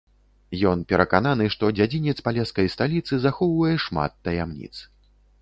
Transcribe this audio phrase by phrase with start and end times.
[0.69, 4.73] Ён перакананы, што дзядзінец палескай сталіцы захоўвае шмат таямніц.